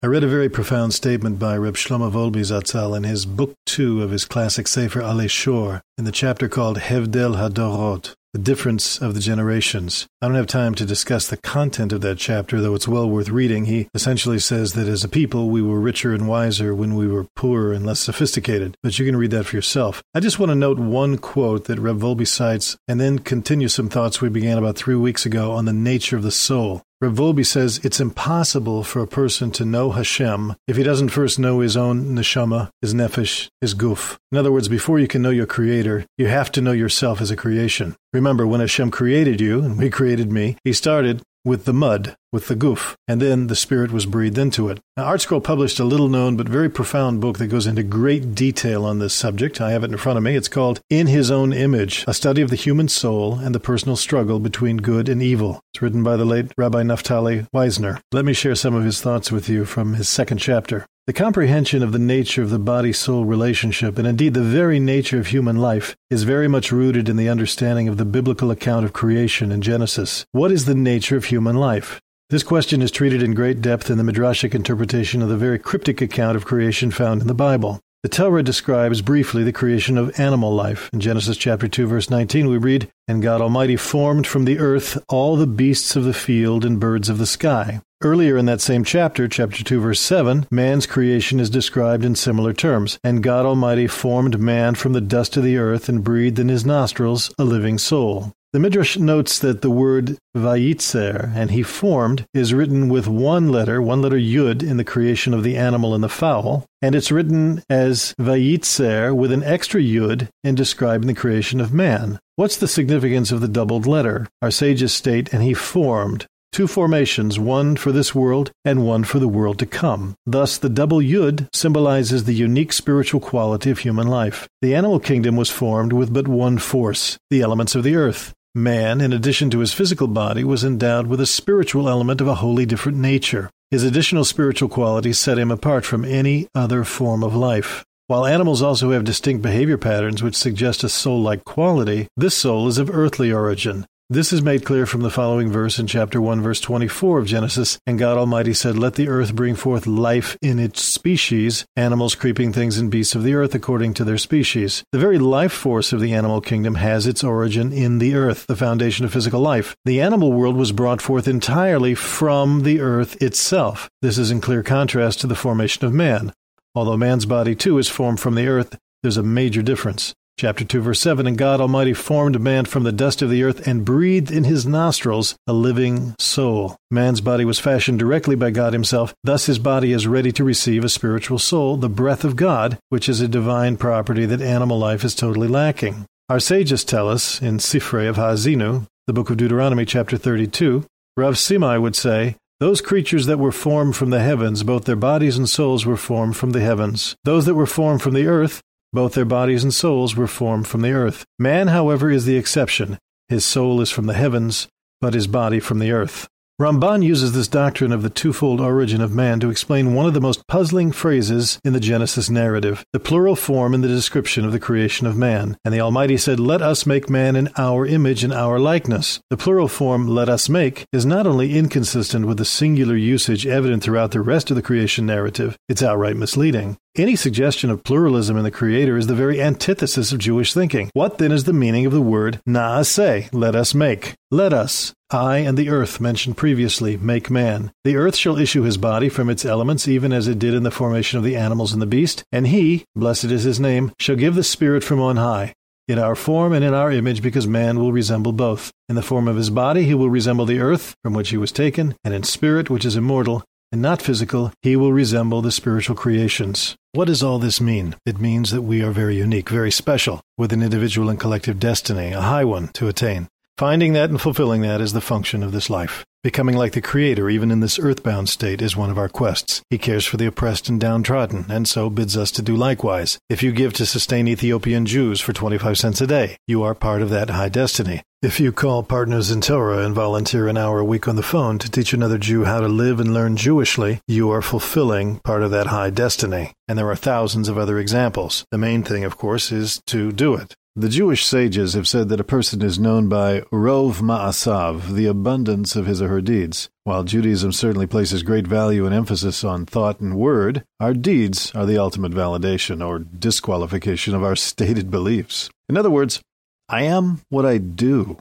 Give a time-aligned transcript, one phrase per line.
[0.00, 4.00] I read a very profound statement by Reb Shlomo Wolbe Zatzal in his book two
[4.00, 9.14] of his classic Sefer Alei Shor in the chapter called Hevdel Hadorot, the difference of
[9.14, 10.06] the generations.
[10.22, 13.28] I don't have time to discuss the content of that chapter, though it's well worth
[13.28, 13.64] reading.
[13.64, 17.26] He essentially says that as a people, we were richer and wiser when we were
[17.34, 18.76] poorer and less sophisticated.
[18.84, 20.00] But you can read that for yourself.
[20.14, 23.88] I just want to note one quote that Reb Wolbe cites and then continue some
[23.88, 26.84] thoughts we began about three weeks ago on the nature of the soul.
[27.00, 31.60] Reb says it's impossible for a person to know Hashem if he doesn't first know
[31.60, 34.16] his own neshama, his nefesh, his guf.
[34.32, 37.30] In other words, before you can know your creator, you have to know yourself as
[37.30, 37.94] a creation.
[38.12, 42.48] Remember, when Hashem created you, and we created me, he started with the mud, with
[42.48, 44.80] the guf, and then the spirit was breathed into it.
[44.96, 48.84] Now, ArtScroll published a little known but very profound book that goes into great detail
[48.84, 49.60] on this subject.
[49.60, 50.36] I have it in front of me.
[50.36, 53.96] It's called In His Own Image, a study of the human soul and the personal
[53.96, 55.60] struggle between good and evil.
[55.72, 58.00] It's written by the late Rabbi Naftali Weisner.
[58.12, 60.86] Let me share some of his thoughts with you from his second chapter.
[61.08, 65.18] The comprehension of the nature of the body soul relationship, and indeed the very nature
[65.18, 68.92] of human life, is very much rooted in the understanding of the biblical account of
[68.92, 70.26] creation in Genesis.
[70.32, 71.98] What is the nature of human life?
[72.28, 76.02] This question is treated in great depth in the Midrashic interpretation of the very cryptic
[76.02, 77.80] account of creation found in the Bible.
[78.02, 80.90] The Torah describes briefly the creation of animal life.
[80.92, 85.02] In Genesis chapter 2 verse 19 we read, "And God Almighty formed from the earth
[85.08, 88.84] all the beasts of the field and birds of the sky." Earlier in that same
[88.84, 92.96] chapter, chapter 2, verse 7, man's creation is described in similar terms.
[93.02, 96.64] And God Almighty formed man from the dust of the earth and breathed in his
[96.64, 98.32] nostrils a living soul.
[98.52, 103.82] The Midrash notes that the word vayitzer, and he formed, is written with one letter,
[103.82, 107.64] one letter yud, in the creation of the animal and the fowl, and it's written
[107.68, 112.20] as vayitzer with an extra yud in describing the creation of man.
[112.36, 114.28] What's the significance of the doubled letter?
[114.40, 116.26] Our sages state, and he formed.
[116.52, 120.14] Two formations, one for this world and one for the world to come.
[120.26, 124.48] Thus, the double Yud symbolizes the unique spiritual quality of human life.
[124.62, 128.34] The animal kingdom was formed with but one force, the elements of the earth.
[128.54, 132.36] Man, in addition to his physical body, was endowed with a spiritual element of a
[132.36, 133.50] wholly different nature.
[133.70, 137.84] His additional spiritual qualities set him apart from any other form of life.
[138.08, 142.66] While animals also have distinct behavior patterns which suggest a soul like quality, this soul
[142.66, 143.84] is of earthly origin.
[144.10, 147.78] This is made clear from the following verse in chapter 1, verse 24 of Genesis.
[147.86, 152.54] And God Almighty said, Let the earth bring forth life in its species, animals, creeping
[152.54, 154.82] things, and beasts of the earth according to their species.
[154.92, 158.56] The very life force of the animal kingdom has its origin in the earth, the
[158.56, 159.76] foundation of physical life.
[159.84, 163.90] The animal world was brought forth entirely from the earth itself.
[164.00, 166.32] This is in clear contrast to the formation of man.
[166.74, 170.14] Although man's body too is formed from the earth, there's a major difference.
[170.38, 173.66] Chapter 2, verse 7 And God Almighty formed man from the dust of the earth
[173.66, 176.76] and breathed in his nostrils a living soul.
[176.92, 179.12] Man's body was fashioned directly by God Himself.
[179.24, 183.08] Thus, his body is ready to receive a spiritual soul, the breath of God, which
[183.08, 186.06] is a divine property that animal life is totally lacking.
[186.28, 190.84] Our sages tell us in Sifrei of Ha'azinu, the book of Deuteronomy, chapter 32,
[191.16, 195.38] Rav Simai would say, those creatures that were formed from the heavens, both their bodies
[195.38, 197.14] and souls were formed from the heavens.
[197.22, 198.62] Those that were formed from the earth,
[198.92, 201.24] both their bodies and souls were formed from the earth.
[201.38, 202.98] Man, however, is the exception.
[203.28, 204.68] His soul is from the heavens,
[205.00, 206.28] but his body from the earth.
[206.60, 210.20] Ramban uses this doctrine of the twofold origin of man to explain one of the
[210.20, 214.58] most puzzling phrases in the Genesis narrative, the plural form in the description of the
[214.58, 215.56] creation of man.
[215.64, 219.20] And the Almighty said, Let us make man in our image and our likeness.
[219.30, 223.84] The plural form, let us make, is not only inconsistent with the singular usage evident
[223.84, 226.76] throughout the rest of the creation narrative, it's outright misleading.
[226.96, 230.90] Any suggestion of pluralism in the Creator is the very antithesis of Jewish thinking.
[230.94, 234.14] What then is the meaning of the word naaseh, let us make?
[234.32, 237.70] Let us, I and the earth mentioned previously, make man.
[237.84, 240.72] The earth shall issue his body from its elements, even as it did in the
[240.72, 244.34] formation of the animals and the beast, and he, blessed is his name, shall give
[244.34, 245.52] the Spirit from on high.
[245.86, 248.72] In our form and in our image, because man will resemble both.
[248.88, 251.52] In the form of his body, he will resemble the earth, from which he was
[251.52, 255.96] taken, and in spirit, which is immortal, and not physical, he will resemble the spiritual
[255.96, 256.76] creations.
[256.92, 257.96] What does all this mean?
[258.06, 262.12] It means that we are very unique, very special, with an individual and collective destiny,
[262.12, 263.28] a high one to attain.
[263.58, 266.04] Finding that and fulfilling that is the function of this life.
[266.24, 269.62] Becoming like the Creator, even in this earthbound state, is one of our quests.
[269.70, 273.20] He cares for the oppressed and downtrodden, and so bids us to do likewise.
[273.28, 277.02] If you give to sustain Ethiopian Jews for 25 cents a day, you are part
[277.02, 278.02] of that high destiny.
[278.20, 281.56] If you call Partners in Torah and volunteer an hour a week on the phone
[281.60, 285.52] to teach another Jew how to live and learn Jewishly, you are fulfilling part of
[285.52, 286.52] that high destiny.
[286.66, 288.44] And there are thousands of other examples.
[288.50, 290.56] The main thing, of course, is to do it.
[290.78, 295.74] The Jewish sages have said that a person is known by rov ma'asav, the abundance
[295.74, 296.70] of his or her deeds.
[296.84, 301.66] While Judaism certainly places great value and emphasis on thought and word, our deeds are
[301.66, 305.50] the ultimate validation or disqualification of our stated beliefs.
[305.68, 306.20] In other words,
[306.68, 308.18] I am what I do.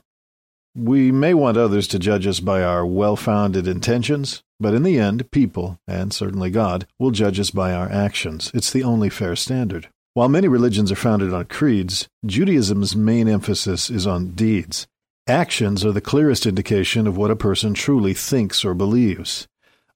[0.76, 4.98] We may want others to judge us by our well founded intentions, but in the
[4.98, 8.50] end, people, and certainly God, will judge us by our actions.
[8.56, 9.90] It's the only fair standard.
[10.18, 14.88] While many religions are founded on creeds, Judaism's main emphasis is on deeds.
[15.28, 19.48] Actions are the clearest indication of what a person truly thinks or believes.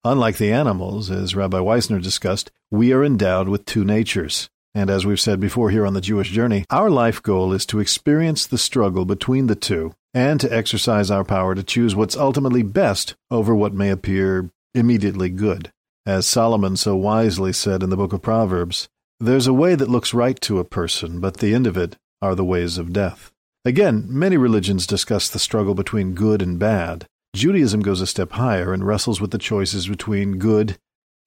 [0.04, 4.48] Unlike the animals, as Rabbi Weisner discussed, we are endowed with two natures.
[4.76, 7.80] And as we've said before here on the Jewish journey, our life goal is to
[7.80, 12.62] experience the struggle between the two and to exercise our power to choose what's ultimately
[12.62, 15.72] best over what may appear immediately good.
[16.06, 18.88] As Solomon so wisely said in the book of Proverbs,
[19.22, 22.36] there's a way that looks right to a person, but the end of it are
[22.36, 23.32] the ways of death.
[23.64, 27.06] Again, many religions discuss the struggle between good and bad.
[27.36, 30.78] Judaism goes a step higher and wrestles with the choices between good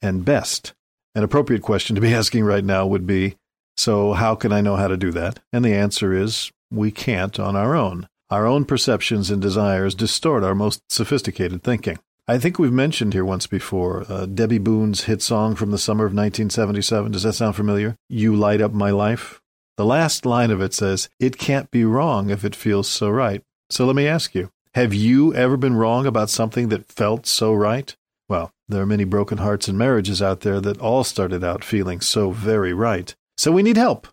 [0.02, 0.74] and best.
[1.14, 3.36] An appropriate question to be asking right now would be
[3.76, 5.40] so, how can I know how to do that?
[5.52, 8.08] And the answer is we can't on our own.
[8.30, 11.98] Our own perceptions and desires distort our most sophisticated thinking.
[12.26, 16.06] I think we've mentioned here once before uh, Debby Boone's hit song from the summer
[16.06, 17.12] of 1977.
[17.12, 17.96] Does that sound familiar?
[18.08, 19.42] You Light Up My Life.
[19.76, 23.42] The last line of it says, It can't be wrong if it feels so right.
[23.68, 27.52] So let me ask you Have you ever been wrong about something that felt so
[27.52, 27.94] right?
[28.26, 32.00] Well, there are many broken hearts and marriages out there that all started out feeling
[32.00, 33.14] so very right.
[33.36, 34.08] So we need help.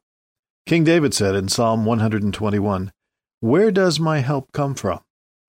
[0.66, 2.92] King David said in Psalm 121,
[3.40, 5.00] Where does my help come from?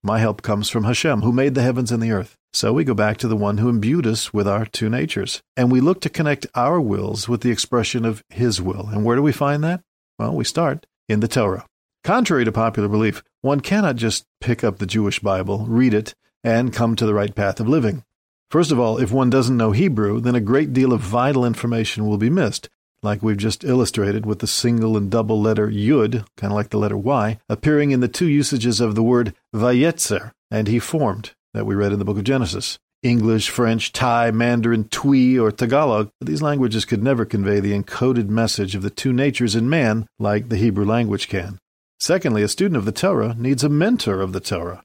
[0.04, 2.36] My help comes from Hashem, who made the heavens and the earth.
[2.54, 5.72] So we go back to the one who imbued us with our two natures, and
[5.72, 8.88] we look to connect our wills with the expression of his will.
[8.88, 9.80] And where do we find that?
[10.18, 11.64] Well, we start in the Torah.
[12.04, 16.14] Contrary to popular belief, one cannot just pick up the Jewish Bible, read it,
[16.44, 18.04] and come to the right path of living.
[18.50, 22.06] First of all, if one doesn't know Hebrew, then a great deal of vital information
[22.06, 22.68] will be missed,
[23.02, 26.78] like we've just illustrated with the single and double letter yud, kind of like the
[26.78, 31.66] letter y, appearing in the two usages of the word vayetzer, and he formed, that
[31.66, 32.78] we read in the book of Genesis.
[33.02, 38.74] English, French, Thai, Mandarin, Twi, or Tagalog, these languages could never convey the encoded message
[38.74, 41.58] of the two natures in man like the Hebrew language can.
[41.98, 44.82] Secondly, a student of the Torah needs a mentor of the Torah.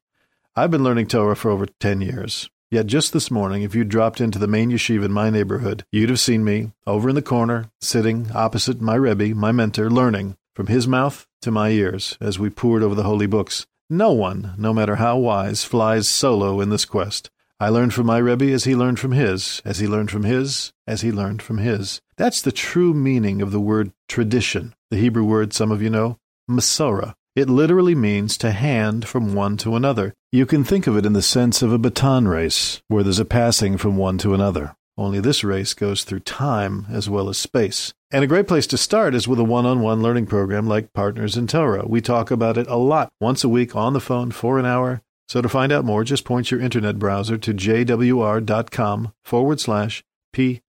[0.56, 2.50] I've been learning Torah for over 10 years.
[2.70, 6.10] Yet just this morning, if you'd dropped into the main yeshiva in my neighborhood, you'd
[6.10, 10.68] have seen me over in the corner, sitting opposite my Rebbe, my mentor, learning from
[10.68, 13.68] his mouth to my ears as we pored over the holy books.
[13.90, 17.30] No one, no matter how wise, flies solo in this quest.
[17.60, 20.74] I learned from my Rebbe as he learned from his, as he learned from his,
[20.86, 22.02] as he learned from his.
[22.18, 26.18] That's the true meaning of the word tradition, the Hebrew word some of you know,
[26.50, 27.14] Masorah.
[27.36, 30.14] It literally means to hand from one to another.
[30.32, 33.26] You can think of it in the sense of a baton race, where there's a
[33.26, 34.76] passing from one to another.
[34.98, 37.94] Only this race goes through time as well as space.
[38.10, 40.94] And a great place to start is with a one on one learning program like
[40.94, 41.86] Partners in Torah.
[41.86, 45.02] We talk about it a lot, once a week on the phone for an hour.
[45.28, 50.04] So to find out more, just point your internet browser to jwr.com forward slash
[50.34, 50.62] PIT.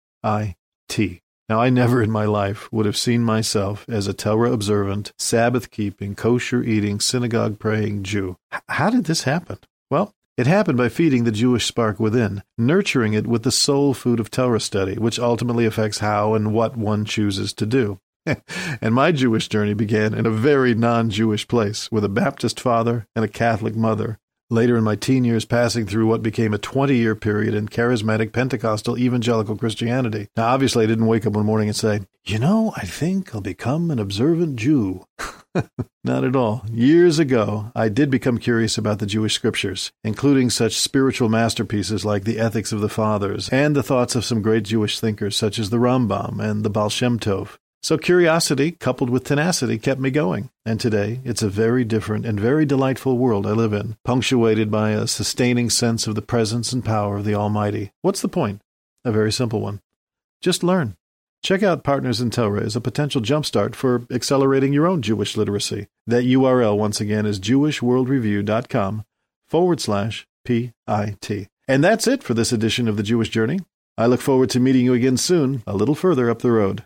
[1.50, 5.72] Now, I never in my life would have seen myself as a Torah observant, Sabbath
[5.72, 8.36] keeping, kosher eating, synagogue praying Jew.
[8.54, 9.60] H- how did this happen?
[9.90, 14.20] Well, it happened by feeding the Jewish spark within, nurturing it with the soul food
[14.20, 18.00] of Torah study, which ultimately affects how and what one chooses to do.
[18.82, 23.08] and my Jewish journey began in a very non Jewish place with a Baptist father
[23.16, 24.20] and a Catholic mother.
[24.50, 28.32] Later in my teen years, passing through what became a 20 year period in charismatic
[28.32, 30.30] Pentecostal evangelical Christianity.
[30.38, 33.42] Now, obviously, I didn't wake up one morning and say, You know, I think I'll
[33.42, 35.06] become an observant Jew.
[36.04, 36.66] Not at all.
[36.72, 42.24] Years ago, I did become curious about the Jewish scriptures, including such spiritual masterpieces like
[42.24, 45.70] the Ethics of the Fathers and the thoughts of some great Jewish thinkers such as
[45.70, 47.58] the Rambam and the Baal Shem Tov.
[47.84, 50.50] So curiosity coupled with tenacity kept me going.
[50.66, 54.92] And today, it's a very different and very delightful world I live in, punctuated by
[54.92, 57.92] a sustaining sense of the presence and power of the Almighty.
[58.02, 58.62] What's the point?
[59.06, 59.80] A very simple one.
[60.42, 60.98] Just learn.
[61.44, 65.88] Check out Partners in Torah as a potential jumpstart for accelerating your own Jewish literacy.
[66.06, 69.06] That URL, once again, is jewishworldreview.com
[69.48, 71.48] forward slash PIT.
[71.68, 73.60] And that's it for this edition of The Jewish Journey.
[73.98, 76.86] I look forward to meeting you again soon, a little further up the road.